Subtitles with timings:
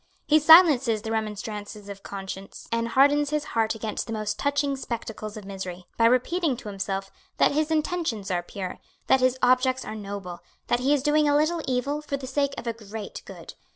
[0.25, 5.37] He silences the remonstrances of conscience, and hardens his heart against the most touching spectacles
[5.37, 9.93] of misery, by repeating to himself that his intentions are pure, that his objects are
[9.93, 13.53] noble, that he is doing a little evil for the sake of a great good.